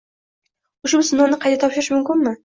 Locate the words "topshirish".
1.65-1.91